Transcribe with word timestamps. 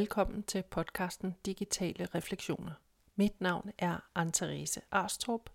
velkommen 0.00 0.42
til 0.42 0.62
podcasten 0.62 1.34
Digitale 1.46 2.08
Refleksioner. 2.14 2.72
Mit 3.16 3.40
navn 3.40 3.70
er 3.78 3.98
Anne-Therese 4.18 4.80
Arstrup. 4.90 5.50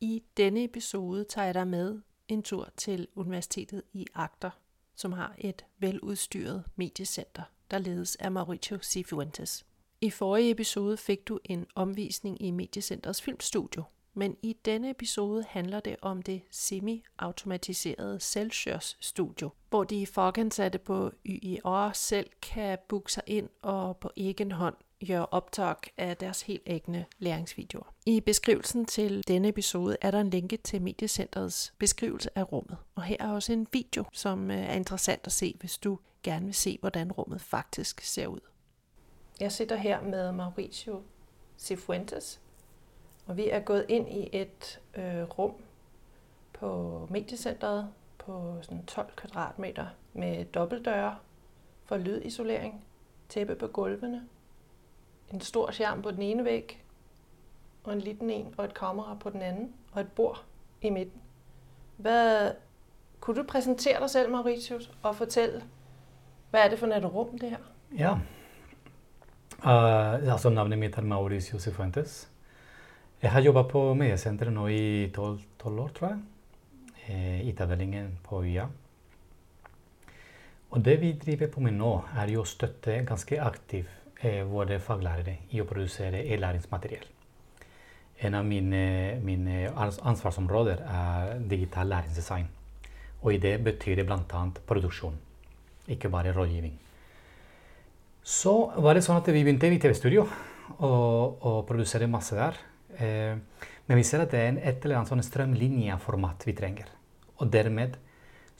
I 0.00 0.22
denne 0.36 0.64
episode 0.64 1.24
tager 1.24 1.44
jeg 1.44 1.54
dig 1.54 1.66
med 1.66 2.00
en 2.28 2.42
tur 2.42 2.68
til 2.76 3.08
Universitetet 3.14 3.82
i 3.92 4.06
Agder, 4.14 4.50
som 4.94 5.12
har 5.12 5.34
et 5.38 5.64
veludstyret 5.78 6.64
mediecenter, 6.76 7.42
der 7.70 7.78
ledes 7.78 8.16
af 8.16 8.32
Mauricio 8.32 8.78
Cifuentes. 8.82 9.66
I 10.00 10.10
forrige 10.10 10.50
episode 10.50 10.96
fik 10.96 11.28
du 11.28 11.38
en 11.44 11.66
omvisning 11.74 12.42
i 12.42 12.50
Mediecenterets 12.50 13.22
filmstudio, 13.22 13.84
men 14.14 14.36
i 14.42 14.56
denne 14.64 14.90
episode 14.90 15.44
handler 15.48 15.80
det 15.80 15.96
om 16.02 16.22
det 16.22 16.42
semi-automatiserede 16.50 18.20
Celsius 18.20 18.96
studio, 19.00 19.50
hvor 19.68 19.84
de 19.84 20.06
fagansatte 20.06 20.78
på 20.78 21.10
YIR 21.26 21.90
selv 21.94 22.30
kan 22.42 22.78
booke 22.88 23.12
sig 23.12 23.22
ind 23.26 23.48
og 23.62 23.96
på 23.96 24.10
egen 24.16 24.52
hånd 24.52 24.76
gøre 25.06 25.26
optag 25.26 25.76
af 25.98 26.16
deres 26.16 26.42
helt 26.42 26.62
egne 26.66 27.06
læringsvideoer. 27.18 27.94
I 28.06 28.20
beskrivelsen 28.20 28.86
til 28.86 29.28
denne 29.28 29.48
episode 29.48 29.96
er 30.00 30.10
der 30.10 30.20
en 30.20 30.30
linke 30.30 30.56
til 30.56 30.82
Mediecenterets 30.82 31.74
beskrivelse 31.78 32.38
af 32.38 32.52
rummet. 32.52 32.76
Og 32.94 33.02
her 33.02 33.16
er 33.20 33.32
også 33.32 33.52
en 33.52 33.66
video, 33.72 34.04
som 34.12 34.50
øh, 34.50 34.56
er 34.56 34.72
interessant 34.72 35.26
at 35.26 35.32
se, 35.32 35.56
hvis 35.60 35.78
du 35.78 35.98
gerne 36.22 36.44
vil 36.44 36.54
se, 36.54 36.78
hvordan 36.80 37.12
rummet 37.12 37.40
faktisk 37.40 38.00
ser 38.00 38.26
ud. 38.26 38.40
Jeg 39.40 39.52
sitter 39.52 39.76
her 39.76 40.02
med 40.02 40.32
Mauricio 40.32 41.02
Cifuentes, 41.58 42.40
og 43.26 43.36
vi 43.36 43.48
er 43.48 43.60
gået 43.60 43.86
ind 43.88 44.08
i 44.08 44.28
et 44.32 44.80
øh, 44.94 45.22
rum 45.22 45.54
på 46.52 47.08
mediecenteret 47.10 47.88
på 48.18 48.56
sådan 48.62 48.86
12 48.86 49.08
kvadratmeter 49.16 49.86
med 50.12 50.44
dobbeltdøre 50.44 51.16
for 51.84 51.96
lydisolering, 51.96 52.84
tæppe 53.28 53.54
på 53.54 53.66
gulvene, 53.66 54.22
en 55.32 55.40
stor 55.40 55.70
skærm 55.70 56.02
på 56.02 56.10
den 56.10 56.22
ene 56.22 56.44
væg, 56.44 56.84
og 57.84 57.92
en 57.92 58.00
liten 58.00 58.30
en 58.30 58.54
og 58.56 58.64
et 58.64 58.74
kamera 58.74 59.16
på 59.20 59.30
den 59.30 59.42
anden, 59.42 59.74
og 59.92 60.00
et 60.00 60.12
bord 60.12 60.44
i 60.82 60.90
midten. 60.90 61.20
Hvad, 61.96 62.52
kunne 63.20 63.36
du 63.36 63.42
præsentere 63.42 64.00
dig 64.00 64.10
selv, 64.10 64.30
Mauritius, 64.30 64.90
og 65.02 65.16
fortælle, 65.16 65.64
hvad 66.50 66.60
er 66.60 66.68
det 66.68 66.78
for 66.78 66.86
et 66.86 67.14
rum, 67.14 67.38
det 67.38 67.50
her? 67.50 67.58
Ja. 67.98 68.12
Uh, 69.58 70.32
altså, 70.32 70.48
navnet 70.48 70.78
mitt 70.78 70.98
er 70.98 71.02
Mauricio 71.02 71.58
Cifuentes. 71.58 72.30
Jeg 73.20 73.34
har 73.34 73.44
jobba 73.44 73.66
på 73.68 73.80
mediesenteret 74.00 74.54
nå 74.54 74.62
i 74.72 75.10
tolv 75.12 75.80
år, 75.82 75.90
tror 75.92 76.06
jeg. 76.08 76.20
Eh, 77.12 77.48
IT-avdelingen 77.50 78.14
på 78.24 78.38
UiA. 78.46 78.64
Og 80.70 80.84
det 80.86 80.94
vi 81.02 81.10
driver 81.20 81.50
på 81.52 81.60
med 81.60 81.76
nå, 81.76 81.90
er 82.16 82.32
jo 82.32 82.40
å 82.40 82.48
støtte 82.48 82.94
ganske 83.04 83.36
aktivt 83.44 84.24
eh, 84.24 84.40
våre 84.48 84.78
faglærere 84.80 85.34
i 85.52 85.60
å 85.60 85.66
produsere 85.68 86.22
e-læringsmateriell. 86.32 87.04
En 88.24 88.38
av 88.40 88.48
mine, 88.48 89.20
mine 89.20 89.68
ansvarsområder 89.76 90.80
er 90.80 91.44
digital 91.52 91.92
læringsdesign. 91.92 92.48
Og 93.20 93.34
i 93.36 93.42
det 93.42 93.58
betyr 93.66 94.00
det 94.00 94.08
bl.a. 94.08 94.42
produksjon, 94.64 95.20
ikke 95.92 96.08
bare 96.08 96.32
rådgivning. 96.32 96.72
Så 98.24 98.56
var 98.80 98.96
det 98.96 99.04
sånn 99.04 99.20
at 99.20 99.28
vi 99.28 99.44
begynte 99.44 99.68
i 99.68 99.80
TV-studio 99.80 100.24
å 100.80 101.56
produsere 101.68 102.08
masse 102.08 102.40
der. 102.40 102.56
Eh, 102.98 103.36
men 103.86 103.98
vi 103.98 104.06
ser 104.06 104.24
at 104.24 104.30
det 104.34 104.40
er 104.40 104.58
et 104.70 104.84
eller 104.84 105.00
annet 105.00 105.10
sånn 105.10 105.24
strømlinjeformat 105.26 106.46
vi 106.46 106.54
trenger. 106.58 106.90
Og 107.40 107.50
dermed 107.50 107.96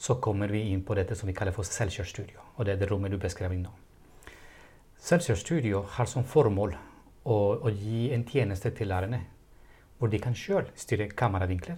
så 0.01 0.17
kommer 0.19 0.49
vi 0.49 0.63
inn 0.71 0.81
på 0.83 0.95
dette 0.97 1.15
som 1.15 1.29
vi 1.29 1.35
kaller 1.37 1.53
for 1.55 1.67
selvkjørstudio. 1.67 2.41
Og 2.57 2.65
det 2.65 2.73
er 2.73 2.81
det 2.81 2.89
rommet 2.89 3.13
du 3.13 3.19
beskrev 3.21 3.53
nå. 3.57 3.71
Selvkjørstudio 5.01 5.83
har 5.95 6.09
som 6.09 6.25
formål 6.25 6.73
å, 7.23 7.37
å, 7.61 7.69
gi 7.69 8.09
en 8.13 8.25
tjeneste 8.25 8.71
til 8.77 8.89
lærerne 8.89 9.21
hvor 9.97 10.09
de 10.09 10.17
kan 10.21 10.33
sjøl 10.37 10.65
styre 10.77 11.07
kameravinkler, 11.13 11.77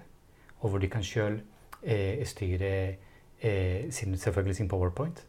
og 0.64 0.72
hvor 0.72 0.80
de 0.80 0.90
kan 0.92 1.04
sjøl 1.04 1.42
eh, 1.84 2.24
styre 2.28 2.72
eh, 3.44 3.92
sin, 3.92 4.16
selvfølgelig 4.16 4.56
sin 4.62 4.72
powerpoint. 4.72 5.20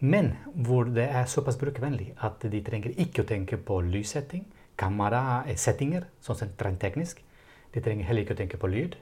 Men 0.00 0.32
hvor 0.54 0.86
det 0.86 1.08
er 1.10 1.26
såpass 1.28 1.58
brukervennlig 1.58 2.12
at 2.24 2.46
de 2.46 2.62
trenger 2.64 2.94
ikke 2.94 3.24
å 3.24 3.28
tenke 3.28 3.58
på 3.58 3.80
lyssetting, 3.84 4.46
kamerasettinger, 4.80 6.06
sånn 6.24 6.38
sett 6.40 6.64
rent 6.64 6.80
teknisk. 6.82 7.20
De 7.74 7.82
trenger 7.84 8.08
heller 8.08 8.24
ikke 8.24 8.36
å 8.36 8.40
tenke 8.40 8.60
på 8.60 8.70
lyd. 8.70 8.96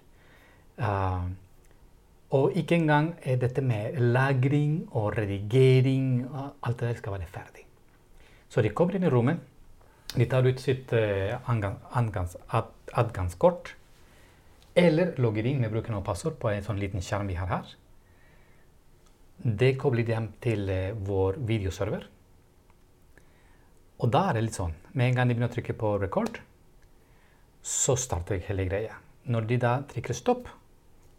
Uh, 0.78 1.30
og 2.36 2.56
ikke 2.60 2.76
engang 2.76 3.14
er 3.24 3.38
dette 3.40 3.62
med 3.64 3.96
lagring 3.98 4.82
og 4.92 5.14
redigering 5.16 6.26
Alt 6.28 6.82
det 6.82 6.90
der 6.90 6.98
skal 7.00 7.16
være 7.16 7.30
ferdig. 7.32 7.64
Så 8.52 8.62
de 8.62 8.72
kommer 8.72 8.96
inn 8.96 9.06
i 9.08 9.12
rommet. 9.12 9.40
De 10.14 10.26
tar 10.28 10.46
ut 10.46 10.60
sitt 10.60 10.92
uh, 10.92 11.40
adgangskort. 12.92 13.74
Eller 14.78 15.16
logger 15.18 15.48
inn 15.48 15.60
med 15.60 15.72
bruken 15.72 15.96
av 15.96 16.04
passord 16.06 16.38
på 16.40 16.52
en 16.52 16.64
sånn 16.64 16.80
liten 16.80 17.02
skjerm 17.04 17.28
vi 17.28 17.38
har 17.40 17.48
her. 17.50 17.74
Det 19.38 19.76
kobler 19.80 20.06
de 20.06 20.20
til 20.44 20.68
uh, 20.68 20.92
vår 21.08 21.40
videoserver. 21.48 22.06
Og 23.98 24.12
da 24.14 24.28
er 24.28 24.38
det 24.38 24.44
litt 24.46 24.58
sånn 24.58 24.74
Med 24.94 25.10
en 25.10 25.16
gang 25.16 25.28
de 25.28 25.34
begynner 25.34 25.50
å 25.50 25.54
trykke 25.54 25.74
på 25.78 25.90
record, 26.02 26.38
så 27.62 27.96
starter 27.98 28.40
hele 28.46 28.64
greia. 28.68 28.94
Når 29.28 29.46
de 29.50 29.58
da 29.60 29.72
trykker 29.90 30.16
stopp, 30.16 30.48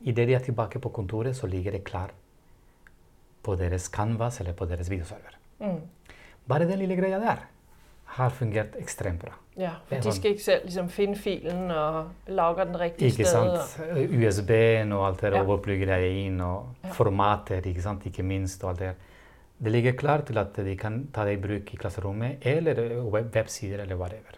idet 0.02 0.26
de 0.30 0.36
er 0.38 0.44
tilbake 0.44 0.80
på 0.82 0.92
kontoret, 0.96 1.36
så 1.38 1.48
ligger 1.48 1.76
det 1.76 1.84
klar 1.88 2.14
på 3.46 3.56
deres 3.60 3.88
Canvas 3.94 4.40
eller 4.42 4.56
på 4.58 4.66
deres 4.70 4.90
videoserver. 4.90 5.36
Mm. 5.60 5.82
Bare 6.50 6.68
den 6.68 6.82
lille 6.82 6.98
greia 6.98 7.20
der 7.22 7.44
har 8.18 8.34
fungert 8.34 8.76
ekstremt 8.80 9.22
bra. 9.22 9.36
Ja, 9.60 9.76
for 9.86 10.02
de 10.02 10.14
skal 10.16 10.34
ikke 10.34 10.44
selv 10.44 10.66
liksom, 10.66 10.88
finne 10.90 11.20
filen 11.20 11.70
og 11.72 12.32
lage 12.32 12.66
den 12.66 12.80
riktige 12.80 13.12
ikke 13.12 13.28
sant? 13.28 13.76
USB-en 14.10 14.96
og 14.96 15.06
alt 15.08 15.22
det 15.22 15.34
der, 15.34 15.44
ja. 15.44 15.46
og 15.46 15.62
plugge 15.66 15.90
det 15.90 16.00
inn, 16.24 16.40
og 16.42 16.72
ja. 16.84 16.94
formater, 16.96 17.68
ikke 17.70 17.84
sant, 17.84 18.08
ikke 18.10 18.26
minst, 18.26 18.64
og 18.64 18.72
alt 18.72 18.82
det 18.82 18.90
der. 18.94 19.06
Det 19.60 19.72
ligger 19.74 19.98
klart 20.00 20.28
til 20.30 20.40
at 20.40 20.56
de 20.56 20.76
kan 20.80 21.02
ta 21.14 21.26
det 21.28 21.36
i 21.36 21.42
bruk 21.44 21.74
i 21.74 21.80
klasserommet 21.80 22.46
eller 22.48 22.80
web 23.12 23.34
websider 23.36 23.84
eller 23.84 24.00
whatever. 24.00 24.38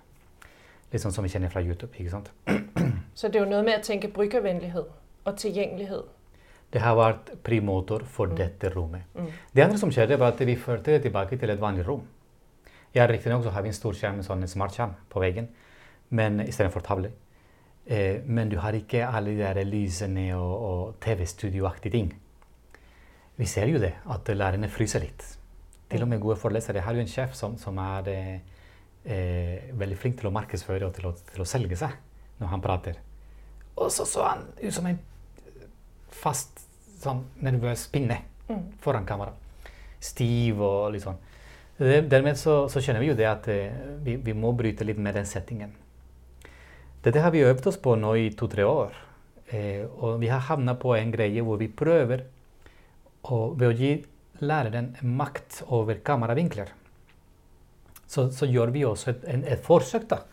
Litt 0.92 1.04
sånn 1.04 1.14
som 1.14 1.24
vi 1.24 1.32
kjenner 1.32 1.54
fra 1.54 1.62
YouTube. 1.62 1.94
ikke 1.96 2.12
sant? 2.12 2.32
Så 3.14 3.30
det 3.30 3.40
er 3.40 3.46
jo 3.46 3.52
noe 3.52 3.64
med 3.64 3.80
å 3.80 3.86
tenke 3.86 4.09
brukervennlighet 4.12 4.90
og 5.30 5.38
tilgjengelighet? 5.38 6.09
Det 6.72 6.82
har 6.82 6.96
vært 6.96 7.34
primotor 7.44 8.04
for 8.08 8.32
mm. 8.32 8.38
dette 8.40 8.72
rommet. 8.74 9.06
Mm. 9.14 9.30
Det 9.54 9.64
andre 9.64 9.78
som 9.78 9.92
skjedde, 9.92 10.18
var 10.20 10.34
at 10.34 10.42
vi 10.48 10.56
førte 10.56 10.96
det 10.96 11.06
tilbake 11.06 11.38
til 11.38 11.52
et 11.52 11.62
vanlig 11.62 11.86
rom. 11.88 12.02
Ja, 12.96 13.06
Riktignok 13.08 13.46
har 13.46 13.64
vi 13.64 13.72
en 13.72 13.76
stor 13.78 13.96
skjerm, 13.96 14.20
en 14.20 14.28
sånn 14.28 14.48
smartskjerm 14.48 14.98
på 15.12 15.22
veggen 15.24 15.52
men 16.12 16.42
istedenfor 16.44 16.84
tavle. 16.84 17.12
Eh, 17.86 18.22
men 18.26 18.50
du 18.50 18.58
har 18.59 18.76
ikke 18.76 19.08
alle 19.08 19.32
de 19.32 19.40
der 19.42 19.64
lysene 19.66 20.28
og, 20.36 20.53
og 20.72 20.96
TV-studioaktige 21.02 21.92
ting 21.96 22.12
vi 23.41 23.50
ser 23.50 23.72
jo 23.72 23.79
det, 23.81 23.96
at 24.13 24.29
lærerne 24.35 24.69
fryser 24.69 25.02
litt. 25.02 25.24
Til 25.90 26.03
og 26.06 26.09
med 26.12 26.22
gode 26.22 26.38
forelesere. 26.40 26.78
Jeg 26.78 26.85
har 26.85 26.97
jo 26.97 27.03
en 27.03 27.09
sjef 27.09 27.34
som, 27.35 27.57
som 27.57 27.78
er 27.81 28.09
eh, 28.13 29.72
veldig 29.78 29.97
flink 29.97 30.19
til 30.19 30.29
å 30.29 30.34
markedsføre 30.35 30.88
og 30.88 30.94
til 30.96 31.09
å, 31.09 31.13
til 31.31 31.41
å, 31.41 31.47
selge 31.50 31.79
seg 31.79 31.96
når 32.41 32.52
han 32.53 32.62
prater. 32.63 33.00
Og 33.75 33.90
så 33.94 34.06
så 34.06 34.28
han 34.28 34.46
ut 34.62 34.75
som 34.75 34.85
en 34.88 35.00
fast, 36.22 36.68
sånn 37.02 37.24
nervøs 37.41 37.88
pinne 37.90 38.19
mm. 38.47 38.78
foran 38.84 39.07
kamera. 39.09 39.34
Stiv 40.02 40.62
og 40.62 40.91
litt 40.94 41.06
sånn. 41.08 41.18
Dermed 41.81 42.38
så, 42.38 42.68
så 42.69 42.81
skjønner 42.84 43.02
vi 43.02 43.09
jo 43.09 43.18
det 43.18 43.25
at 43.25 43.50
eh, 43.50 43.73
vi, 44.06 44.19
vi, 44.22 44.35
må 44.38 44.52
bryte 44.53 44.85
litt 44.85 45.02
med 45.02 45.17
den 45.17 45.26
settingen. 45.26 45.73
Dette 47.02 47.23
har 47.26 47.34
vi 47.34 47.41
øvd 47.41 47.72
oss 47.72 47.82
på 47.82 47.96
nå 47.97 48.14
i 48.22 48.29
to-tre 48.37 48.67
år. 48.70 48.94
Eh, 49.49 49.82
og 49.97 50.22
vi 50.22 50.29
har 50.29 50.46
havna 50.46 50.78
på 50.78 50.94
en 50.94 51.09
greie 51.16 51.41
hvor 51.41 51.58
vi 51.58 51.72
prøver 51.73 52.28
og 53.29 53.58
ved 53.59 53.68
å 53.68 53.78
gi 53.78 53.91
læreren 54.41 54.96
makt 55.06 55.62
over 55.70 56.00
kameravinkler, 56.06 56.72
så, 58.12 58.28
så 58.34 58.47
gjør 58.50 58.73
vi 58.76 58.84
også 58.85 59.14
et, 59.14 59.28
en, 59.32 59.44
et 59.47 59.62
forsøk 59.64 60.08
da, 60.12 60.23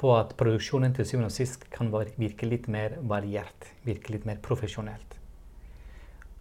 på 0.00 0.12
at 0.16 0.36
produksjonen 0.38 0.94
til 0.96 1.08
syvende 1.08 1.28
og 1.28 1.34
sist 1.34 1.66
kan 1.72 1.90
virke 1.92 2.48
litt 2.48 2.68
mer 2.72 2.96
variert, 3.08 3.72
virke 3.84 4.14
litt 4.14 4.28
mer 4.28 4.38
profesjonelt. 4.44 5.16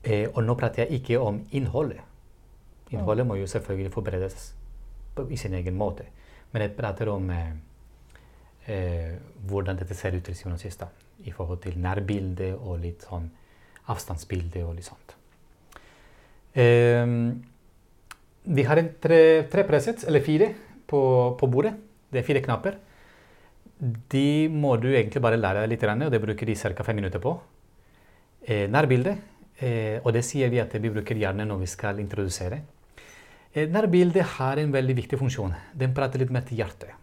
Eh, 0.04 0.30
og 0.30 0.44
nå 0.46 0.56
prater 0.60 0.86
jeg 0.86 1.02
ikke 1.02 1.20
om 1.20 1.42
innholdet. 1.56 2.06
Innholdet 2.94 3.28
må 3.28 3.36
jo 3.36 3.50
selvfølgelig 3.50 3.92
forberedes 3.94 4.54
på, 5.16 5.28
i 5.28 5.38
sin 5.38 5.58
egen 5.60 5.76
måte. 5.78 6.08
Men 6.54 6.64
jeg 6.66 6.76
prater 6.78 7.12
om 7.12 7.28
eh, 7.36 7.52
eh, 8.72 9.12
hvordan 9.50 9.82
dette 9.82 9.98
ser 9.98 10.16
ut 10.16 10.24
til 10.26 10.38
syvende 10.38 10.58
og 10.58 10.64
sist. 10.64 10.86
I 11.28 11.36
forhold 11.36 11.60
til 11.66 11.80
nærbilde 11.84 12.54
og 12.56 12.80
litt 12.86 13.04
sånn 13.10 13.28
avstandsbilde 13.92 14.64
og 14.64 14.78
litt 14.78 14.88
sånt. 14.88 15.19
Vi 18.50 18.64
har 18.66 18.82
tre, 19.02 19.20
tre 19.52 19.64
presets, 19.68 20.08
eller 20.10 20.24
fire, 20.26 20.54
på, 20.90 21.02
på, 21.40 21.48
bordet. 21.48 21.74
Det 22.10 22.22
er 22.22 22.26
fire 22.26 22.42
knapper. 22.42 22.78
De 24.12 24.50
må 24.52 24.76
du 24.82 24.90
egentlig 24.90 25.22
bare 25.24 25.40
lære 25.40 25.62
deg 25.64 25.70
litt, 25.74 25.84
og 25.86 26.12
det 26.12 26.22
bruker 26.24 26.46
de 26.50 26.56
ca. 26.56 26.84
fem 26.84 26.98
minutter 26.98 27.22
på. 27.24 27.36
Eh, 28.50 28.68
nærbilde, 28.72 29.18
eh, 29.60 30.00
og 30.04 30.14
det 30.14 30.24
sier 30.26 30.50
vi 30.50 30.60
at 30.60 30.74
vi 30.74 30.90
bruker 30.90 31.16
gjerne 31.16 31.46
når 31.46 31.60
vi 31.62 31.68
skal 31.68 32.00
introdusere. 32.00 32.62
Eh, 33.54 33.68
Nærbildet 33.68 34.24
har 34.38 34.58
en 34.58 34.72
veldig 34.74 34.96
viktig 34.96 35.20
funksjon. 35.20 35.54
Den 35.76 35.94
prater 35.94 36.20
litt 36.20 36.32
mer 36.32 36.42
til 36.48 36.58
hjertet. 36.58 36.96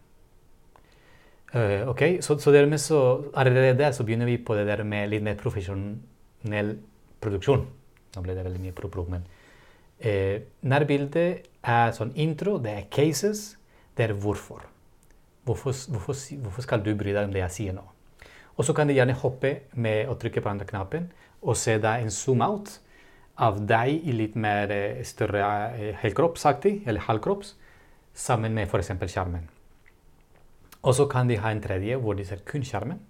Ok, 1.57 2.21
Så, 2.21 2.37
så 2.37 2.53
dermed 2.53 2.77
så, 2.83 3.31
allerede 3.33 3.79
der 3.79 3.93
så 3.93 4.05
begynner 4.05 4.27
vi 4.27 4.37
på 4.37 4.55
det 4.55 4.67
der 4.67 4.83
med 4.85 5.09
litt 5.09 5.23
mer 5.23 5.39
profesjonell 5.41 6.75
produksjon. 7.23 7.63
Nå 8.13 8.23
ble 8.23 8.35
det 8.37 8.45
veldig 8.45 8.61
mye 8.61 8.75
pro-pro, 8.77 9.07
men 9.09 9.25
eh, 10.01 10.47
Nærbildet 10.63 11.47
er 11.67 11.93
sånn 11.97 12.15
intro, 12.15 12.59
det 12.63 12.73
er 12.73 12.89
cases, 12.93 13.57
det 13.97 14.09
er 14.09 14.17
hvorfor. 14.17 14.65
Hvorfor, 15.47 15.75
hvorfor, 15.93 16.17
hvorfor 16.43 16.65
skal 16.65 16.83
du 16.83 16.93
bry 16.99 17.13
deg 17.15 17.29
om 17.29 17.35
det 17.35 17.45
jeg 17.45 17.55
sier 17.55 17.77
nå? 17.77 17.85
Og 18.57 18.65
så 18.65 18.75
kan 18.75 18.89
du 18.89 18.95
gjerne 18.97 19.15
hoppe 19.21 19.53
med 19.77 20.09
å 20.09 20.17
trykke 20.19 20.43
på 20.43 20.51
andre 20.51 20.67
knappen 20.69 21.11
og 21.43 21.59
se 21.61 21.77
deg 21.79 22.03
en 22.03 22.13
zoom 22.13 22.43
out 22.43 22.79
av 23.37 23.61
deg 23.69 24.07
i 24.09 24.15
litt 24.17 24.37
mer 24.41 24.73
eh, 24.73 25.03
større 25.05 25.45
eh, 25.77 25.93
helkroppsaktig, 26.01 26.81
eller 26.89 27.05
halvkropps, 27.05 27.53
sammen 28.17 28.57
med 28.57 28.71
f.eks. 28.71 28.95
skjermen. 29.13 29.45
Og 30.87 30.95
så 30.97 31.05
kan 31.11 31.29
de 31.29 31.37
ha 31.43 31.53
en 31.53 31.61
tredje 31.61 31.99
hvor 32.01 32.17
de 32.17 32.25
ser 32.25 32.41
kun 32.49 32.65
skjermen. 32.65 33.03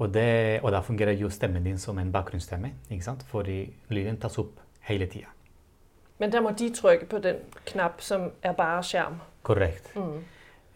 Og, 0.00 0.16
og 0.16 0.70
da 0.72 0.80
fungerer 0.80 1.18
jo 1.20 1.28
stemmen 1.30 1.66
din 1.66 1.78
som 1.78 1.98
en 2.00 2.12
bakgrunnsstemme, 2.12 2.72
ikke 2.88 3.04
sant? 3.04 3.24
fordi 3.28 3.66
lyden 3.92 4.16
tas 4.18 4.38
opp 4.40 4.58
hele 4.88 5.06
tida. 5.12 5.28
Men 6.20 6.32
der 6.32 6.44
må 6.44 6.52
de 6.52 6.68
trykke 6.74 7.06
på 7.08 7.18
den 7.24 7.40
knap, 7.66 8.02
som 8.04 8.30
er 8.42 8.52
bare 8.52 8.82
skjerm. 8.84 9.20
Korrekt. 9.42 9.94
Mm. 9.96 10.20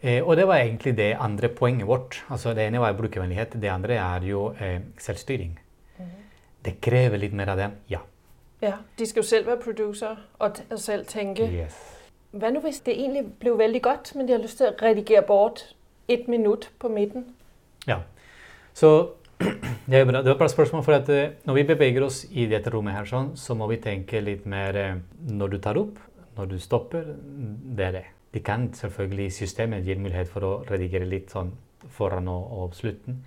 Eh, 0.01 0.23
og 0.23 0.35
det 0.37 0.47
var 0.47 0.57
egentlig 0.57 0.95
det 0.97 1.11
andre 1.19 1.49
poenget 1.49 1.87
vårt. 1.87 2.23
Altså 2.29 2.53
Det 2.53 2.65
ene 2.67 2.81
var 2.81 2.97
brukervennlighet, 2.97 3.53
det 3.61 3.69
andre 3.69 3.93
er 3.93 4.25
jo 4.25 4.49
eh, 4.59 4.81
selvstyring. 4.97 5.59
Det 6.65 6.81
krever 6.81 7.21
litt 7.21 7.33
mer 7.33 7.51
av 7.53 7.57
dem, 7.57 7.71
ja. 7.89 7.99
Ja, 8.61 8.77
de 8.97 9.05
skal 9.05 9.21
jo 9.21 9.27
selv 9.27 9.47
være 9.47 9.61
producer 9.61 10.15
og, 10.39 10.57
og 10.71 10.79
selv 10.79 11.05
tenke. 11.05 11.45
Yes. 11.45 11.75
Hva 12.31 12.49
nå 12.49 12.59
hvis 12.63 12.79
det 12.83 12.95
egentlig 12.97 13.25
ble 13.39 13.53
veldig 13.57 13.81
godt, 13.81 14.15
men 14.15 14.27
de 14.27 14.33
har 14.33 14.41
lyst 14.41 14.57
til 14.57 14.71
å 14.71 14.75
redigere 14.81 15.21
bort 15.21 15.61
et 16.09 16.27
minutt 16.27 16.71
på 16.79 16.89
midten? 16.89 17.27
Ja. 17.87 17.99
Så 18.73 18.89
det 19.85 19.99
er 19.99 20.07
bra. 20.07 20.21
Det 20.21 20.31
var 20.31 20.35
et 20.35 20.41
bra 20.41 20.49
spørsmål, 20.51 20.83
for 20.85 20.97
at 20.97 21.09
eh, 21.13 21.35
når 21.45 21.59
vi 21.59 21.67
beveger 21.71 22.05
oss 22.05 22.23
i 22.31 22.47
dette 22.51 22.71
rommet 22.73 22.97
her, 22.97 23.07
sånn, 23.09 23.33
så 23.37 23.57
må 23.57 23.67
vi 23.71 23.79
tenke 23.83 24.21
litt 24.23 24.47
mer 24.49 24.79
eh, 24.81 24.97
når 25.29 25.55
du 25.55 25.59
tar 25.61 25.79
opp, 25.81 25.99
når 26.37 26.49
du 26.53 26.57
stopper. 26.61 27.11
Det 27.77 27.85
er 27.89 27.99
det. 27.99 28.05
De 28.35 28.41
kan 28.43 28.67
selvfølgelig 28.75 29.29
systemet 29.31 29.85
gir 29.85 30.01
mulighet 30.01 30.31
for 30.31 30.43
å 30.47 30.55
redigere 30.67 31.07
litt 31.07 31.31
sånn 31.31 31.53
foran 31.95 32.27
og, 32.31 32.49
og 32.57 32.75
slutten. 32.75 33.21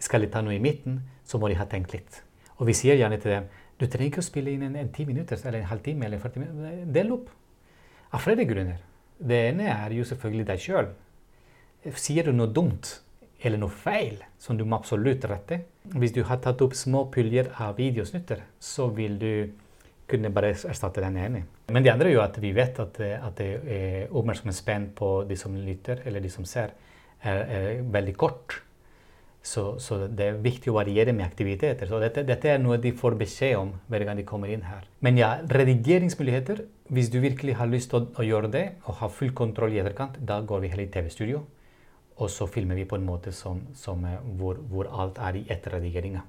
Skal 0.00 0.24
de 0.24 0.30
ta 0.32 0.40
noe 0.44 0.56
i 0.56 0.62
midten, 0.62 1.02
så 1.26 1.40
må 1.40 1.50
de 1.50 1.58
ha 1.58 1.66
tenkt 1.68 1.92
litt. 1.96 2.22
Og 2.60 2.68
vi 2.68 2.76
sier 2.78 2.96
gjerne 2.96 3.18
til 3.20 3.34
dem 3.34 3.52
du 3.80 3.88
trenger 3.90 4.12
ikke 4.12 4.22
å 4.22 4.26
spille 4.26 4.52
inn 4.54 4.62
en, 4.68 4.76
en 4.78 4.90
10 4.90 5.08
minutter 5.08 5.40
eller 5.42 5.60
en 5.60 5.70
halvtime 5.72 6.06
eller 6.06 6.20
40 6.22 6.42
minutter. 6.42 6.82
Del 6.94 7.10
opp. 7.16 7.30
Av 8.14 8.22
flere 8.22 8.46
grunner. 8.46 8.78
Det 9.18 9.40
ene 9.50 9.66
er 9.72 9.94
jo 9.96 10.06
selvfølgelig 10.06 10.46
deg 10.50 10.62
sjøl. 10.62 10.92
Sier 11.98 12.28
du 12.28 12.36
noe 12.36 12.52
dumt 12.54 12.92
eller 13.44 13.60
noe 13.60 13.72
feil 13.72 14.22
som 14.40 14.56
du 14.58 14.64
må 14.64 14.78
absolutt 14.78 15.26
rette 15.28 15.60
Hvis 15.92 16.14
du 16.16 16.22
har 16.24 16.40
tatt 16.42 16.62
opp 16.64 16.74
små 16.76 17.04
puljer 17.12 17.50
av 17.60 17.76
videosnutter, 17.76 18.40
så 18.58 18.88
vil 18.96 19.18
du 19.20 19.32
kunne 20.08 20.30
bare 20.32 20.52
erstatte 20.52 21.00
den 21.00 21.16
ene. 21.16 21.42
Men 21.72 21.84
det 21.84 21.92
andre 21.92 22.10
er 22.10 22.18
jo 22.18 22.24
at 22.24 22.36
vi 22.40 22.52
vet 22.56 22.78
at, 22.80 23.00
eh, 23.00 23.16
at 23.20 23.40
er 23.40 24.12
oppmerksomhetsspenn 24.12 24.90
på 24.96 25.10
de 25.28 25.36
som 25.40 25.56
lytter 25.56 26.02
eller 26.04 26.20
de 26.24 26.32
som 26.32 26.44
ser, 26.48 26.74
er, 27.24 27.40
er 27.40 27.82
veldig 27.92 28.16
kort. 28.20 28.58
Så, 29.44 29.78
så 29.78 30.06
det 30.08 30.24
er 30.24 30.38
viktig 30.40 30.70
å 30.72 30.78
variere 30.78 31.12
med 31.12 31.26
aktiviteter. 31.26 31.88
Så 31.88 31.98
dette, 32.00 32.22
dette 32.24 32.48
er 32.48 32.60
noe 32.60 32.78
de 32.80 32.94
får 32.96 33.16
beskjed 33.20 33.58
om 33.58 33.74
hver 33.92 34.06
gang 34.08 34.16
de 34.16 34.24
kommer 34.28 34.52
inn 34.52 34.64
her. 34.64 34.86
Men 35.04 35.20
ja, 35.20 35.34
redigeringsmuligheter. 35.52 36.64
Hvis 36.92 37.10
du 37.12 37.18
virkelig 37.20 37.56
har 37.58 37.68
lyst 37.68 37.92
til 37.92 38.02
å, 38.02 38.06
å 38.20 38.24
gjøre 38.24 38.48
det 38.52 38.64
og 38.84 39.02
har 39.02 39.12
full 39.12 39.34
kontroll 39.36 39.76
i 39.76 39.80
etterkant, 39.80 40.16
da 40.20 40.40
går 40.44 40.64
vi 40.64 40.72
heller 40.72 40.88
i 40.88 40.94
TV-studio. 40.96 41.42
Og 42.16 42.30
så 42.30 42.46
filmer 42.46 42.74
vi 42.74 42.84
på 42.84 42.94
en 42.96 43.06
måte 43.06 43.32
som, 43.32 43.60
som, 43.74 44.04
eh, 44.04 44.18
hvor, 44.38 44.54
hvor 44.54 44.90
alt 45.02 45.18
er 45.18 45.34
i 45.40 45.46
etterredigeringa. 45.50 46.20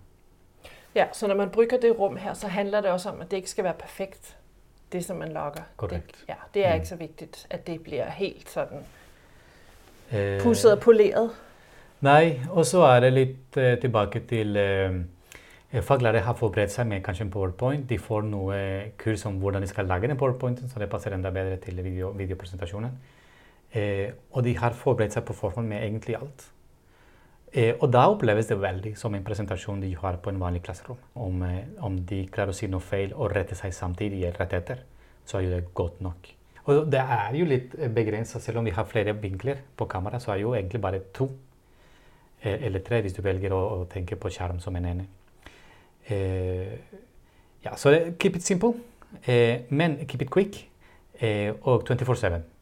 Ja, 0.96 1.06
så 1.14 1.28
når 1.28 1.36
man 1.36 1.50
bruker 1.50 1.78
det 1.78 2.00
rom 2.00 2.18
her, 2.18 2.34
så 2.34 2.48
handler 2.48 2.82
det 2.82 2.92
også 2.92 3.10
om, 3.10 3.22
at 3.22 3.32
det 3.32 3.38
ikke 3.38 3.50
skal 3.50 3.64
være 3.64 3.74
perfekt, 3.74 4.36
det 4.92 5.06
som 5.06 5.18
man 5.18 5.34
lager. 5.34 5.64
Korrekt. 5.78 6.08
Det, 6.08 6.30
ja, 6.30 6.36
det 6.54 6.66
er 6.66 6.70
Mm. 6.70 6.76
ikke 6.76 6.88
så 6.88 6.96
viktig 6.96 7.28
at 7.50 7.68
det 7.68 7.82
blir 7.84 8.04
helt 8.04 8.60
Eh, 10.12 10.42
pusset 10.44 10.72
og 10.72 10.80
poleret. 10.80 11.30
Nei, 12.02 12.40
og 12.50 12.66
så 12.66 12.84
er 12.86 13.00
det 13.00 13.14
litt 13.14 13.58
eh, 13.58 13.78
tilbake 13.82 14.20
til 14.30 14.56
eh, 14.56 15.82
Faglærere 15.82 16.22
har 16.24 16.34
forberedt 16.34 16.72
seg 16.72 16.88
med 16.88 17.02
kanskje 17.04 17.26
en 17.26 17.32
powerpoint. 17.32 17.90
De 17.90 17.98
får 18.00 18.22
noe 18.30 18.56
kurs 18.98 19.26
om 19.26 19.40
hvordan 19.42 19.62
de 19.62 19.68
skal 19.68 19.86
lage 19.90 20.08
den 20.08 20.18
powerpointen, 20.18 20.70
så 20.70 20.80
det 20.80 20.90
passer 20.90 21.12
enda 21.16 21.32
bedre 21.36 21.58
til 21.58 21.84
video, 21.84 22.12
videopresentasjonen. 22.16 22.92
Eh, 23.76 24.12
og 24.32 24.46
de 24.46 24.56
har 24.58 24.78
forberedt 24.78 25.16
seg 25.18 25.26
på 25.28 25.36
forhånd 25.36 25.68
med 25.68 25.84
egentlig 25.84 26.16
alt. 26.18 26.46
Eh, 27.56 27.74
og 27.80 27.88
da 27.92 28.06
oppleves 28.12 28.50
det 28.50 28.58
veldig 28.60 28.96
som 29.00 29.16
en 29.16 29.24
presentasjon 29.24 29.84
de 29.84 29.94
har 29.96 30.18
på 30.24 30.32
en 30.32 30.40
vanlig 30.40 30.64
klasserom. 30.64 31.00
Om, 31.16 31.44
eh, 31.44 31.68
om 31.84 31.98
de 32.08 32.26
klarer 32.28 32.52
å 32.52 32.56
si 32.56 32.68
noe 32.68 32.84
feil 32.84 33.14
og 33.14 33.32
rette 33.36 33.56
seg 33.56 33.74
samtidig 33.74 34.26
rett 34.36 34.54
etter, 34.54 34.84
så 35.26 35.38
er 35.38 35.46
jo 35.46 35.54
det 35.56 35.74
godt 35.74 36.02
nok. 36.02 36.32
Og 36.66 36.90
det 36.90 37.00
er 37.00 37.36
jo 37.38 37.46
litt 37.46 37.76
begrensa, 37.94 38.40
selv 38.40 38.58
om 38.58 38.66
vi 38.66 38.72
har 38.72 38.88
flere 38.90 39.14
vinkler 39.14 39.62
på 39.78 39.86
kamera, 39.86 40.20
så 40.20 40.34
er 40.34 40.42
jo 40.42 40.56
egentlig 40.56 40.82
bare 40.82 41.00
to 41.14 41.30
eh, 42.42 42.66
eller 42.66 42.80
tre 42.80 43.02
hvis 43.02 43.14
du 43.14 43.22
velger 43.22 43.54
å, 43.54 43.62
å 43.82 43.86
tenke 43.86 44.16
på 44.16 44.32
skjerm 44.34 44.60
som 44.60 44.76
en 44.76 44.86
ene. 44.86 45.08
Eh, 46.10 46.74
ja, 47.64 47.76
så 47.78 47.94
keep 48.20 48.36
it 48.36 48.44
simple, 48.44 48.74
eh, 49.26 49.62
men 49.70 49.98
keep 50.08 50.22
it 50.22 50.32
quick 50.32 50.70
eh, 51.22 51.54
og 51.62 51.86
24-7. 51.88 52.55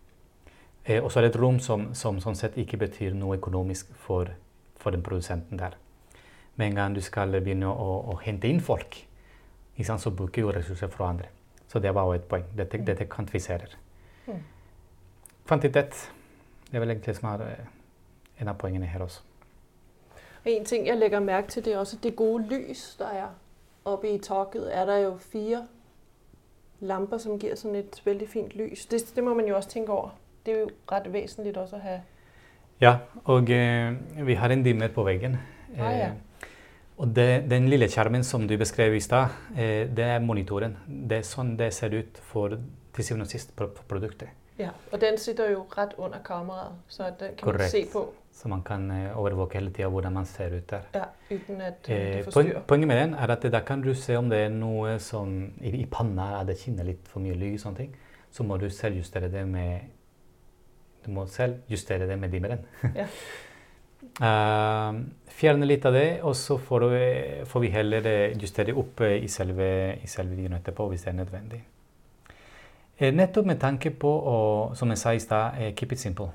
Eh, 0.86 1.04
og 1.04 1.12
så 1.12 1.20
er 1.20 1.28
det 1.28 1.36
et 1.36 1.42
rom 1.42 1.60
som, 1.60 1.92
som 1.96 2.20
sånn 2.20 2.36
sett 2.36 2.58
ikke 2.60 2.78
betyr 2.78 3.16
noe 3.16 3.38
økonomisk 3.38 3.94
for, 4.06 4.34
for 4.80 4.92
den 4.92 5.04
produsenten 5.04 5.60
der. 5.60 5.78
Med 6.56 6.68
en 6.68 6.76
gang 6.76 6.96
du 6.96 7.02
skal 7.02 7.32
begynne 7.40 7.70
å, 7.70 7.94
å 8.14 8.18
hente 8.22 8.48
inn 8.48 8.62
folk, 8.62 9.00
sant, 9.82 10.02
så 10.02 10.12
bruker 10.12 10.44
du 10.44 10.52
ressurser 10.52 10.92
fra 10.92 11.10
andre. 11.10 11.30
Så 11.68 11.80
det 11.80 11.94
var 11.96 12.06
også 12.06 12.20
et 12.20 12.26
poeng. 12.30 12.50
Dette, 12.58 12.78
dette 12.86 13.08
kvantifiserer. 13.10 13.78
Mm. 14.28 14.44
Kvantitet, 15.48 16.12
det 16.70 16.76
er 16.78 16.84
vel 16.84 16.94
egentlig 16.94 17.16
som 17.18 17.32
er 17.32 17.46
eh, 17.48 17.72
en 18.42 18.52
av 18.52 18.60
poengene 18.60 18.86
her 18.86 19.02
også. 19.02 19.24
Og 20.44 20.52
en 20.52 20.66
ting, 20.66 20.88
jeg 20.88 21.00
legger 21.00 21.20
mærke 21.24 21.48
til, 21.48 21.66
det 21.66 21.74
er 21.74 21.78
også 21.80 21.98
det 22.04 22.16
gode 22.16 22.44
lys, 22.52 22.96
der 23.00 23.06
er 23.06 23.30
oppe 23.86 24.12
i 24.12 24.20
taket. 24.20 24.68
Er 24.76 24.86
der 24.86 24.98
jo 24.98 25.18
fire 25.18 25.64
lamper, 26.80 27.18
som 27.18 27.40
gir 27.40 27.56
sånn 27.56 27.80
et 27.80 28.02
veldig 28.06 28.28
fint 28.30 28.56
lys. 28.60 28.86
Det, 28.86 29.00
det 29.16 29.24
må 29.24 29.34
man 29.34 29.48
jo 29.48 29.56
også 29.56 29.70
tænke 29.70 29.96
over. 29.96 30.12
Det 30.46 30.54
er 30.54 30.60
jo 30.60 30.70
ret 30.92 31.14
væsentligt 31.14 31.58
også 31.58 31.76
at 31.76 31.82
have. 31.82 32.02
Ja, 32.82 32.96
og 33.26 33.50
eh, 33.50 33.94
vi 34.28 34.34
har 34.34 34.50
en 34.52 34.64
dimmer 34.64 34.88
på 34.88 35.04
veggen. 35.04 35.38
Ah, 35.80 35.98
ja. 35.98 36.08
Eh, 36.08 36.48
og 36.98 37.16
det, 37.16 37.46
den 37.50 37.70
lille 37.70 37.88
skjermen 37.90 38.24
som 38.24 38.48
du 38.48 38.58
beskrev 38.58 38.96
i 38.96 39.00
stad, 39.00 39.32
eh, 39.58 39.88
det 39.90 40.04
er 40.04 40.20
monitoren. 40.20 40.78
Det 41.10 41.18
er 41.18 41.28
sånn 41.28 41.56
det 41.58 41.72
ser 41.74 41.96
ut 41.96 42.20
for 42.32 42.58
til 42.94 43.04
syvende 43.08 43.26
og 43.26 43.32
sist 43.32 43.56
på, 43.56 43.68
på 43.74 43.86
produktet. 43.90 44.30
Ja, 44.60 44.70
og 44.92 45.02
den 45.02 45.18
sitter 45.18 45.50
jo 45.50 45.64
rett 45.78 45.96
under 45.98 46.20
kameraet, 46.26 46.76
så 46.88 47.08
den 47.20 47.34
kan 47.40 47.56
man 47.56 47.70
se 47.70 47.88
på, 47.94 48.04
Så 48.34 48.48
man 48.50 48.62
kan 48.64 48.92
eh, 48.92 49.18
overvåke 49.18 49.58
hele 49.58 49.72
tida 49.74 49.88
hvordan 49.90 50.14
man 50.14 50.26
ser 50.26 50.54
ut 50.58 50.70
der. 50.70 50.82
ja, 50.94 51.04
uten 51.32 51.62
at 51.62 51.88
det 51.88 52.24
forstyrrer. 52.26 52.62
poenget 52.68 52.88
med 52.88 52.98
den 52.98 53.14
er 53.14 53.32
at 53.32 53.44
da 53.52 53.60
kan 53.60 53.82
du 53.82 53.94
se 53.94 54.16
om 54.18 54.30
det 54.30 54.40
er 54.40 54.50
noe 54.50 55.00
som 55.00 55.54
i, 55.62 55.70
i 55.70 55.86
panna 55.86 56.40
er 56.40 56.46
det 56.46 56.58
kinner 56.58 56.84
litt 56.84 57.08
for 57.08 57.20
mye 57.20 57.34
lys. 57.34 57.62
og 57.62 57.68
sånne 57.68 57.78
ting. 57.78 57.96
Så 58.32 58.44
må 58.44 58.58
du 58.58 58.70
selvjustere 58.70 59.32
det 59.32 59.48
med 59.48 59.80
Du 61.06 61.12
må 61.12 61.26
selv 61.32 61.62
justere 61.70 62.08
det 62.08 62.20
med 62.20 62.32
dimmeren. 62.34 62.64
Ja. 62.96 63.08
Uh, 64.22 65.00
fjerne 65.40 65.66
litt 65.66 65.86
av 65.86 65.96
det, 65.96 66.22
og 66.22 66.36
så 66.38 66.58
får, 66.62 66.84
du, 66.84 67.46
får 67.50 67.64
vi 67.64 67.70
heller 67.74 68.08
eh, 68.10 68.36
justere 68.38 68.76
opp 68.78 69.02
eh, 69.02 69.18
i 69.24 69.30
selve, 69.32 69.68
i 69.98 70.10
selve 70.12 70.36
videoen 70.36 70.60
etterpå 70.60 70.86
hvis 70.92 71.06
det 71.06 71.14
er 71.14 71.18
nødvendig. 71.18 71.62
Uh, 73.02 73.10
nettopp 73.16 73.48
med 73.50 73.60
tanke 73.62 73.94
på 73.98 74.12
å, 74.12 74.38
som 74.78 74.92
jeg 74.94 75.02
sa 75.02 75.16
i 75.16 75.24
stad, 75.24 75.58
uh, 75.58 75.72
keep 75.74 75.96
it 75.96 76.04
simple 76.04 76.30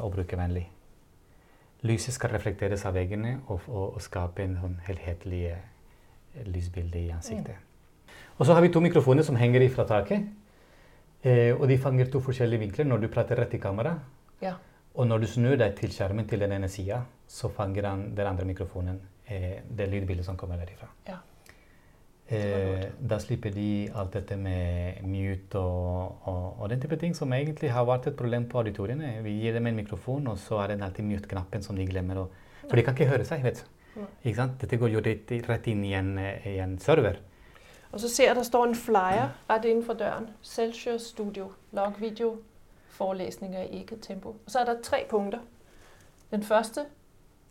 og 0.00 0.14
brukervennlig. 0.14 0.62
Lyset 1.84 2.14
skal 2.16 2.32
reflekteres 2.32 2.86
av 2.88 2.94
veggene 2.96 3.34
og, 3.44 3.66
og, 3.68 3.98
og 3.98 4.00
skape 4.00 4.40
en 4.40 4.54
sånn 4.56 4.78
helhetlig 4.86 5.50
lysbilde 6.48 7.02
i 7.02 7.10
ansiktet. 7.12 7.60
Og 8.38 8.48
så 8.48 8.56
har 8.56 8.64
vi 8.64 8.70
to 8.72 8.80
mikrofoner 8.80 9.24
som 9.26 9.36
henger 9.36 9.66
fra 9.74 9.84
taket. 9.84 10.24
Eh, 11.22 11.52
og 11.56 11.66
de 11.68 11.78
fanger 11.80 12.10
to 12.12 12.20
forskjellige 12.24 12.66
vinkler 12.66 12.88
når 12.88 13.04
du 13.04 13.08
prater 13.12 13.38
rett 13.40 13.54
i 13.56 13.60
kamera. 13.62 13.96
Ja. 14.42 14.56
Og 14.96 15.08
når 15.08 15.24
du 15.24 15.28
snur 15.30 15.56
deg 15.60 15.76
til 15.78 15.92
skjermen 15.92 16.28
til 16.28 16.40
den 16.40 16.52
ene 16.56 16.68
sida, 16.72 17.02
så 17.28 17.50
fanger 17.52 17.88
han 17.90 18.04
den 18.16 18.28
andre 18.28 18.46
mikrofonen 18.48 19.00
eh, 19.26 19.62
det 19.68 19.88
lydbildet 19.92 20.26
som 20.26 20.36
kommer 20.40 20.60
derifra. 20.60 20.88
Ja. 21.08 21.20
Eh, 22.26 22.88
da 22.98 23.20
slipper 23.22 23.52
de 23.54 23.86
alt 23.94 24.16
dette 24.16 24.34
med 24.40 25.04
mute 25.06 25.60
og, 25.60 26.24
og, 26.26 26.46
og 26.58 26.70
den 26.72 26.80
type 26.82 26.98
ting 26.98 27.14
som 27.14 27.30
egentlig 27.36 27.70
har 27.70 27.86
vært 27.86 28.08
et 28.10 28.18
problem 28.18 28.48
på 28.50 28.58
auditoriene. 28.62 29.20
Vi 29.22 29.36
gir 29.44 29.54
dem 29.54 29.68
en 29.70 29.78
mikrofon, 29.78 30.26
og 30.32 30.40
så 30.42 30.58
er 30.64 30.74
det 30.74 30.82
alltid 30.82 31.06
mute-knappen 31.06 31.62
som 31.62 31.78
de 31.78 31.86
glemmer. 31.86 32.24
Og, 32.24 32.42
For 32.64 32.74
de 32.78 32.82
kan 32.82 32.96
ikke 32.96 33.12
høre 33.12 33.28
seg, 33.28 33.44
vet 33.46 33.62
du. 33.62 33.72
Dette 34.26 34.76
går 34.76 34.90
jo 34.92 35.00
rett, 35.04 35.30
rett 35.46 35.68
inn 35.70 35.84
i 35.86 35.94
en, 35.96 36.16
eh, 36.18 36.48
i 36.56 36.58
en 36.64 36.78
server. 36.82 37.20
Og 37.96 38.00
så 38.00 38.08
ser 38.08 38.26
jeg, 38.26 38.36
der 38.36 38.42
står 38.42 38.64
en 38.64 38.74
flyer 38.74 39.28
rett 39.50 39.64
innenfor 39.64 39.92
døren. 39.92 40.28
Celsius 40.42 41.02
Studio, 41.02 41.52
log 41.72 42.00
video, 42.00 42.36
Forelesninger 42.88 43.62
i 43.62 43.66
eget 43.66 43.98
tempo. 44.02 44.28
Og 44.28 44.50
så 44.50 44.58
er 44.58 44.64
der 44.64 44.82
tre 44.82 45.06
punkter. 45.10 45.38
Den 46.30 46.42
første, 46.42 46.80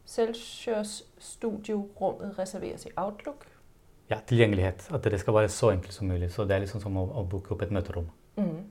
Celsius 0.06 1.04
Studio 1.18 1.90
rummet 2.02 2.40
reserveres 2.40 2.86
i 2.86 2.90
Outlook. 2.96 3.46
Ja, 4.10 4.20
tilgjengelighet. 4.28 4.92
At 4.94 5.04
det 5.04 5.20
skal 5.20 5.34
være 5.34 5.50
så 5.50 5.70
enkelt 5.70 5.94
som 5.94 6.08
mulig. 6.08 6.32
Så 6.32 6.44
det 6.44 6.52
er 6.52 6.60
liksom 6.60 6.82
som 6.82 6.98
å, 6.98 7.08
å 7.10 7.24
booke 7.24 7.52
opp 7.52 7.62
et 7.62 7.72
møterom. 7.72 8.10
Mm. 8.36 8.70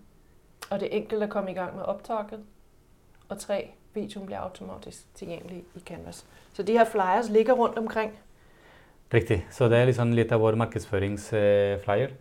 Og 0.71 0.81
det 0.81 0.88
er 0.88 0.97
enkelt 0.97 1.23
at 1.23 1.31
komme 1.31 1.50
i 1.50 1.54
gang 1.54 1.76
med 1.76 1.85
opptaket. 1.85 2.40
Og 3.28 3.38
tre, 3.38 3.71
videoen 3.95 4.26
blir 4.26 4.38
automatisk 4.38 5.11
tilgjengelig 5.14 5.64
i 5.75 5.83
Canvas. 5.87 6.26
Så 6.52 6.62
de 6.62 6.78
her 6.78 6.85
flyers 6.85 7.28
ligger 7.28 7.54
rundt 7.54 7.78
omkring. 7.78 8.14
Riktig. 9.14 9.44
Så 9.54 9.68
det 9.71 9.78
er 9.78 9.87
liksom 9.87 10.12
litt 10.16 10.33
av 10.35 10.42
vår 10.42 10.56
markedsføringsflyer. 10.59 12.14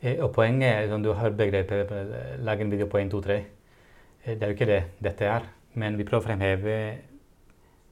Eh, 0.00 0.18
og 0.20 0.34
poenget 0.34 0.68
er, 0.68 0.88
som 0.90 1.02
du 1.02 1.12
har 1.16 1.30
begrepet 1.30 1.90
'lag 1.90 2.44
lage 2.44 2.60
en 2.60 2.70
video 2.70 2.86
på 2.86 2.98
1, 2.98 3.10
2, 3.10 3.20
3. 3.20 3.36
Eh, 4.24 4.34
det 4.34 4.42
er 4.42 4.46
jo 4.46 4.54
ikke 4.54 4.66
det 4.66 4.82
dette 5.02 5.24
er. 5.24 5.42
Men 5.74 5.96
vi 5.96 6.04
prøver 6.04 6.24
å 6.24 6.26
fremheve 6.26 6.98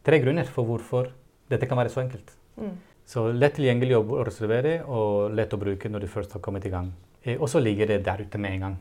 tre 0.04 0.18
grunner 0.20 0.44
for 0.44 0.64
hvorfor 0.64 1.10
dette 1.48 1.66
kan 1.66 1.78
være 1.78 1.88
så 1.88 2.00
enkelt. 2.00 2.32
Mm. 2.56 2.76
Så 3.06 3.32
lett 3.32 3.54
tilgjengelig 3.54 3.96
å 3.96 4.24
reservere 4.24 4.84
og 4.86 5.34
lett 5.34 5.52
å 5.52 5.58
bruke 5.58 5.88
når 5.88 6.00
du 6.00 6.06
først 6.06 6.32
har 6.32 6.40
kommet 6.40 6.64
i 6.66 6.70
gang. 6.70 6.92
Og 7.38 7.48
så 7.48 7.60
ligger 7.60 7.86
det 7.86 8.04
der 8.04 8.20
ute 8.20 8.38
med 8.38 8.52
en 8.52 8.60
gang. 8.60 8.78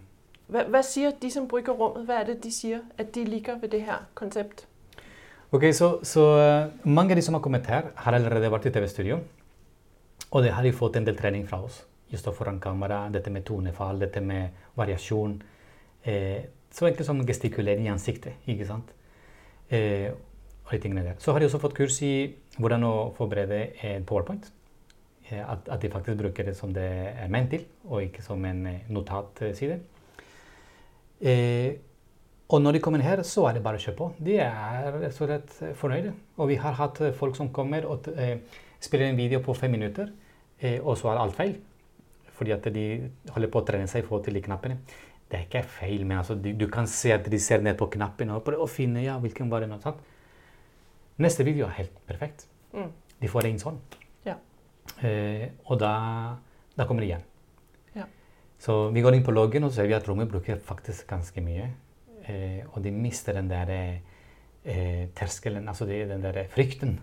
Hva, 0.47 0.63
hva 0.67 0.81
sier 0.83 1.11
de 1.19 1.29
som 1.31 1.47
bruker 1.47 1.73
rommet? 1.73 2.05
Hva 2.05 2.21
er 2.21 2.25
det 2.25 2.43
de 2.43 2.51
sier 2.51 2.81
at 2.97 3.13
de 3.13 3.25
liker 3.25 3.59
ved 3.61 3.71
det 3.71 3.81
her 3.81 4.07
konseptet? 4.13 4.65
Ok, 5.51 5.71
Så, 5.71 5.99
så 6.03 6.23
mange 6.83 7.11
av 7.11 7.15
de 7.15 7.21
som 7.21 7.33
har 7.33 7.41
kommet 7.41 7.65
her, 7.65 7.91
har 7.95 8.13
allerede 8.13 8.51
vært 8.51 8.65
i 8.65 8.71
TV-studio. 8.71 9.19
Og 10.33 10.43
det 10.43 10.53
har 10.55 10.65
de 10.65 10.73
fått 10.73 10.97
en 10.97 11.05
del 11.05 11.17
trening 11.17 11.45
fra 11.49 11.61
oss. 11.61 11.83
Just 12.09 12.27
foran 12.37 12.59
kamera, 12.61 13.05
dette 13.13 13.29
med 13.33 13.45
tonefall, 13.45 13.99
dette 14.01 14.21
med 14.21 14.65
variasjon. 14.77 15.37
Eh, 16.03 16.41
så 16.73 16.87
enkelt 16.89 17.05
som 17.05 17.21
gestikulering 17.25 17.85
i 17.85 17.93
ansiktet. 17.93 18.41
ikke 18.49 18.65
sant? 18.65 18.89
Eh, 19.69 20.09
og 20.65 20.71
de 20.71 20.79
tingene 20.79 21.03
der. 21.05 21.15
Så 21.19 21.31
har 21.31 21.39
de 21.39 21.45
også 21.45 21.61
fått 21.61 21.77
kurs 21.77 22.01
i 22.01 22.33
hvordan 22.57 22.85
å 22.87 22.93
forberede 23.17 23.61
en 23.85 24.05
powerpoint. 24.09 24.49
Eh, 25.29 25.41
at, 25.41 25.69
at, 25.69 25.81
de 25.81 25.89
faktisk 25.89 26.17
bruker 26.17 26.49
det 26.49 26.57
som 26.57 26.73
det 26.73 26.89
er 27.13 27.29
ment 27.29 27.49
til, 27.53 27.65
og 27.85 28.03
ikke 28.03 28.25
som 28.25 28.45
en 28.45 28.65
eh, 28.67 28.89
notatside. 28.89 29.79
Eh, 31.21 31.73
og 32.49 32.61
når 32.61 32.77
de 32.77 32.83
kommer 32.85 33.01
her, 33.01 33.21
så 33.25 33.47
er 33.47 33.57
det 33.57 33.63
bare 33.65 33.79
å 33.79 33.81
kjøre 33.81 33.97
på. 33.97 34.09
De 34.21 34.37
er 34.41 34.97
rett 35.29 35.55
fornøyde. 35.79 36.11
Og 36.37 36.49
vi 36.51 36.57
har 36.61 36.75
hatt 36.77 36.99
folk 37.17 37.37
som 37.37 37.53
kommer 37.53 37.85
og 37.89 38.09
eh, 38.13 38.37
spiller 38.83 39.09
en 39.09 39.17
video 39.17 39.39
på 39.41 39.55
fem 39.57 39.71
minutter, 39.71 40.09
eh, 40.09 40.22
og 40.81 40.95
så 40.99 41.09
er 41.11 41.19
alt 41.19 41.35
feil. 41.35 41.57
Fordi 42.33 42.53
at 42.55 42.67
de 42.73 42.85
holder 43.33 43.49
på 43.51 43.61
å 43.61 43.65
trene 43.67 43.89
seg 43.89 44.03
i 44.03 44.05
forhold 44.07 44.23
til 44.25 44.37
de 44.37 44.43
knappene. 44.45 44.77
Det 45.29 45.39
er 45.39 45.45
ikke 45.47 45.63
feil, 45.79 46.03
men 46.05 46.19
altså, 46.19 46.35
du, 46.37 46.51
du, 46.53 46.67
kan 46.69 46.85
se 46.89 47.13
at 47.15 47.25
de 47.29 47.39
ser 47.41 47.63
ned 47.65 47.77
på 47.79 47.87
knappen 47.95 48.29
og 48.33 48.43
prøver 48.45 48.61
å 48.61 48.69
finne 48.69 49.01
ja, 49.01 49.15
hvilken 49.21 49.49
var 49.49 49.63
det 49.63 49.69
nå. 49.71 49.79
Sant? 49.81 50.01
Neste 51.21 51.45
video 51.45 51.65
er 51.65 51.77
helt 51.79 51.95
perfekt. 52.07 52.47
Mm. 52.73 52.91
De 53.21 53.29
får 53.31 53.45
det 53.45 53.53
inn 53.53 53.61
sånn. 53.61 53.79
Ja. 54.27 54.35
Eh, 55.05 55.47
og 55.65 55.79
da, 55.81 55.93
da, 56.75 56.85
kommer 56.85 57.01
de 57.01 57.11
igjen. 57.11 57.25
Ja. 57.97 58.07
Så 58.61 58.77
vi 58.93 59.01
går 59.05 59.17
inn 59.17 59.25
på 59.25 59.33
loggen 59.33 59.65
og 59.65 59.73
ser 59.73 59.89
vi 59.89 59.97
at 59.97 60.05
rommet 60.09 60.31
bruker 60.31 60.61
faktisk 60.61 61.07
ganske 61.09 61.41
mye. 61.45 61.69
Eh, 62.29 62.61
og 62.71 62.81
de 62.85 62.93
mister 62.93 63.37
den 63.37 63.49
der 63.51 63.73
eh, 63.73 65.09
terskelen, 65.17 65.67
altså 65.69 65.89
de, 65.89 66.03
den 66.09 66.23
der 66.23 66.43
frykten 66.51 66.99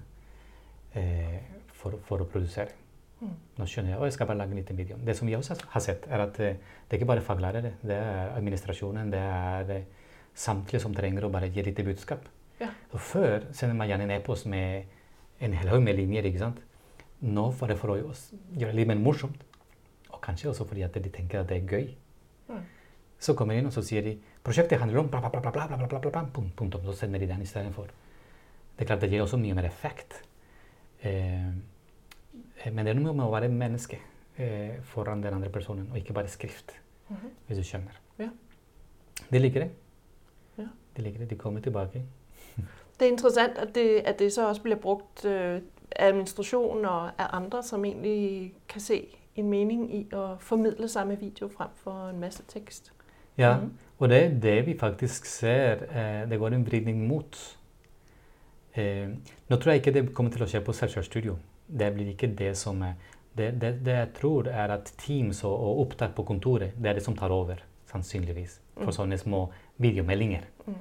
eh, 0.95 1.39
for, 1.77 1.99
for, 2.07 2.23
å 2.23 2.31
produsere. 2.31 2.75
Nå 3.21 3.67
skjønner 3.69 3.93
jeg, 3.93 4.01
og 4.01 4.07
jeg 4.09 4.15
skal 4.17 4.29
bare 4.31 4.41
lage 4.41 4.57
en 4.57 4.77
video. 4.79 4.97
Det 5.05 5.17
som 5.17 5.29
jeg 5.29 5.39
også 5.39 5.57
har 5.75 5.85
sett, 5.85 6.07
er 6.09 6.23
at 6.25 6.37
det 6.39 6.55
er 6.89 6.97
ikke 6.97 7.09
bare 7.11 7.25
faglærere. 7.25 7.75
Eh, 7.75 7.89
det 7.91 7.97
er 7.97 8.37
administrasjonen, 8.37 9.11
det 9.13 9.21
er 9.21 9.83
samtlige 10.35 10.81
som 10.81 10.95
trenger 10.95 11.27
å 11.27 11.33
bare 11.33 11.51
gi 11.53 11.65
litt 11.67 11.83
budskap. 11.85 12.25
Ja. 12.61 12.71
Og 12.93 13.01
før 13.01 13.47
sender 13.57 13.77
man 13.77 13.89
gjerne 13.89 14.07
en 14.09 14.17
e-post 14.17 14.47
med 14.47 14.89
en 15.41 15.57
hel 15.57 15.69
haug 15.73 15.83
med 15.85 15.97
linjer. 15.97 16.25
ikke 16.29 16.43
sant? 16.43 16.61
Nå 17.21 17.51
var 17.61 17.73
det 17.73 17.79
for 17.81 17.93
å 17.93 17.99
gjøre 18.01 18.77
livet 18.77 18.95
mer 18.95 19.01
morsomt. 19.01 19.43
Og 20.11 20.21
kanskje 20.25 20.51
også 20.51 20.67
fordi 20.69 20.85
at 20.85 20.97
de 20.97 21.13
tenker 21.13 21.41
at 21.41 21.49
det 21.49 21.61
er 21.61 21.69
gøy. 21.69 21.91
Mm. 22.49 22.63
Så 23.21 23.35
kommer 23.37 23.55
de 23.55 23.61
inn 23.61 23.69
og 23.69 23.75
så 23.77 23.85
sier 23.85 24.05
de, 24.05 24.15
prosjektet 24.45 24.81
handler 24.81 25.03
om 25.03 25.11
bla, 25.13 25.21
bla, 25.21 25.31
bla, 25.31 25.53
bla, 25.53 25.67
bla, 25.69 25.77
bla, 25.77 25.89
bla, 25.89 26.01
bla 26.01 26.23
punkt, 26.33 26.55
punkt, 26.57 26.75
og 26.75 26.89
så 26.89 27.03
sender 27.03 27.21
de 27.21 27.29
den 27.29 27.45
istedenfor. 27.45 27.91
Det 28.77 28.87
er 28.87 28.89
klart 28.89 29.05
det 29.05 29.11
gir 29.13 29.25
også 29.25 29.37
mye 29.41 29.57
mer 29.57 29.69
effekt. 29.69 30.23
Eh, 31.05 31.53
men 32.67 32.87
det 32.87 32.95
er 32.95 33.01
noe 33.01 33.15
med 33.15 33.25
å 33.25 33.33
være 33.33 33.49
menneske 33.49 33.99
eh, 34.37 34.81
foran 34.83 35.23
den 35.23 35.35
andre 35.35 35.51
personen, 35.51 35.89
og 35.91 35.99
ikke 35.99 36.13
bare 36.13 36.29
skrift. 36.29 36.75
Mm 37.09 37.17
-hmm. 37.17 37.31
Hvis 37.47 37.59
du 37.59 37.65
skjønner. 37.65 38.01
Ja. 38.19 38.29
De 39.33 39.39
liker 39.39 39.61
det. 39.61 39.71
Ja. 40.59 40.69
De 40.97 41.03
liker 41.03 41.19
det. 41.19 41.31
De 41.31 41.37
kommer 41.37 41.61
tilbake. 41.61 42.03
Det 43.01 43.07
er 43.07 43.13
interessant 43.13 43.59
at 43.59 43.75
det, 43.75 44.03
at 44.05 44.19
det 44.19 44.33
så 44.33 44.49
også 44.49 44.63
blir 44.63 44.77
brukt 44.77 45.25
øh, 45.25 45.61
af 45.97 46.09
administration 46.09 46.85
og 46.85 47.11
av 47.19 47.27
andre, 47.33 47.63
som 47.63 47.85
egentlig 47.85 48.55
kan 48.69 48.81
se 48.81 49.17
en 49.37 49.51
mening 49.51 49.95
i 49.95 50.07
å 50.13 50.37
formidle 50.39 50.89
samme 50.89 51.17
video 51.21 51.49
frem 51.49 51.69
for 51.75 52.09
en 52.09 52.21
masse 52.21 52.43
tekst. 52.49 52.93
Ja, 53.39 53.57
mm. 53.57 53.71
og 53.99 54.09
det 54.09 54.25
er 54.25 54.41
det 54.41 54.67
vi 54.67 54.79
faktisk 54.79 55.25
ser 55.25 55.73
eh, 55.73 56.31
det 56.31 56.39
går 56.39 56.47
en 56.47 56.67
vridning 56.67 57.07
mot. 57.09 57.59
Eh, 58.75 59.09
nå 59.49 59.57
tror 59.57 59.73
jeg 59.73 59.81
ikke 59.81 59.93
det 60.01 60.15
kommer 60.15 60.33
til 60.33 60.43
å 60.43 60.47
skje 60.51 60.61
på 60.61 60.73
Searcher 60.73 61.03
Studio. 61.03 61.39
Det 61.71 61.93
blir 61.95 62.13
ikke 62.13 62.33
det 62.37 62.55
som 62.59 62.83
er 62.83 62.97
det, 63.37 63.51
det, 63.63 63.71
det 63.85 63.95
jeg 63.95 64.09
tror, 64.17 64.49
er 64.51 64.73
at 64.75 64.91
Teams 64.99 65.45
og, 65.47 65.55
og, 65.55 65.85
opptak 65.85 66.17
på 66.17 66.25
kontoret 66.27 66.75
det 66.77 66.91
er 66.91 66.99
det 66.99 67.05
som 67.05 67.17
tar 67.17 67.31
over, 67.31 67.63
sannsynligvis. 67.91 68.59
For 68.75 68.91
mm. 68.91 68.97
sånne 68.97 69.19
små 69.21 69.45
videomeldinger. 69.83 70.47
Mm. 70.67 70.81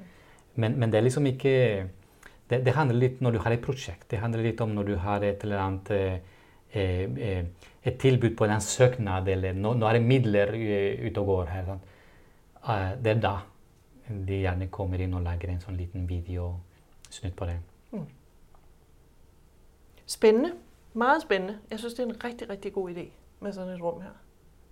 Men, 0.56 0.76
men, 0.80 0.90
det 0.90 0.98
er 0.98 1.06
liksom 1.06 1.28
ikke 1.30 1.54
det, 2.50 2.64
det, 2.66 2.74
handler 2.74 2.98
litt 2.98 3.20
når 3.22 3.36
du 3.36 3.40
har 3.44 3.54
et 3.54 3.62
prosjekt. 3.62 4.08
Det 4.10 4.20
handler 4.20 4.42
litt 4.48 4.60
om 4.60 4.74
når 4.74 4.90
du 4.90 4.96
har 5.00 5.24
et 5.26 5.44
eller 5.46 5.62
annet 5.62 5.92
eh, 5.94 6.16
eh, 6.74 7.44
et 7.80 8.00
tilbud 8.02 8.34
på 8.36 8.48
en 8.48 8.60
søknad, 8.60 9.28
eller 9.30 9.54
nå, 9.56 9.76
nå 9.78 9.86
er 9.88 9.96
det 9.96 10.04
midler 10.04 10.50
uh, 10.52 11.06
ute 11.06 11.22
og 11.22 11.30
går 11.30 11.52
her. 11.54 11.62
Sånn. 11.70 11.86
Det 13.00 13.14
er 13.14 13.22
da 13.22 13.36
de 14.10 14.40
gjerne 14.42 14.66
kommer 14.74 15.00
inn 15.00 15.14
og 15.16 15.22
lager 15.24 15.48
en 15.48 15.62
sånn 15.62 15.78
liten 15.78 16.04
videosnutt 16.10 17.36
på 17.38 17.48
det. 17.48 17.56
Mm. 17.94 18.04
Spennende. 20.10 20.50
Meget 20.92 21.22
spændende. 21.22 21.58
Jeg 21.70 21.78
synes, 21.78 21.94
det 21.94 22.02
er 22.02 22.06
en 22.06 22.24
riktig, 22.24 22.50
riktig 22.50 22.72
god 22.72 22.90
idé 22.90 23.10
med 23.40 23.52
sånn 23.52 23.68
et 23.68 23.82
rum 23.82 24.00
her. 24.02 24.16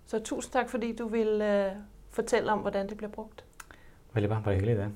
Så 0.05 0.19
tusen 0.19 0.51
tak, 0.51 0.69
fordi 0.69 0.91
du 0.95 1.07
vil 1.07 1.41
øh, 1.41 1.71
fortelle 2.09 2.51
om 2.51 2.59
hvordan 2.59 2.89
det 2.89 2.97
blir 2.97 3.09
brugt. 3.09 3.45
Veldig 4.13 4.29
bare, 4.29 4.43
Bare 4.43 4.55
hyggelig, 4.55 4.77
det. 4.77 4.91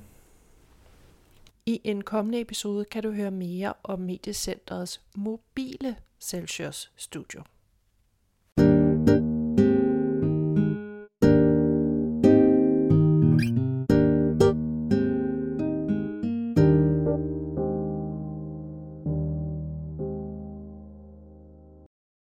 I 1.66 1.80
en 1.84 2.02
kommende 2.02 2.40
episode 2.40 2.84
kan 2.84 3.02
du 3.02 3.10
høre 3.12 3.30
mere 3.30 3.72
om 3.82 4.00
Mediecentrets 4.00 5.00
mobile 5.16 5.96
Celsius 6.20 6.92
Studio. 6.96 7.42